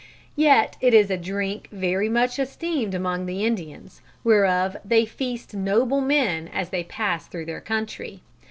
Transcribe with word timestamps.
Yet 0.35 0.77
it 0.81 0.95
is 0.95 1.11
a 1.11 1.15
drincke 1.19 1.67
very 1.67 2.09
much 2.09 2.39
esteemed 2.39 2.95
among 2.95 3.27
the 3.27 3.45
Indians, 3.45 4.01
whereof 4.23 4.75
they 4.83 5.05
feast 5.05 5.53
noble 5.53 6.01
men 6.01 6.47
as 6.47 6.71
they 6.71 6.83
passe 6.83 7.27
through 7.29 7.45
their 7.45 7.61
country. 7.61 8.23